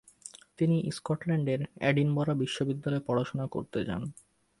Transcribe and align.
তিনি 0.57 0.77
স্কটল্যান্ডের 0.97 1.59
এডিনবরা 1.81 2.33
বিশ্ববিদ্যালয়ে 2.33 3.05
পড়াশোনা 3.07 3.45
করতে 3.47 3.79
যান। 3.85 4.01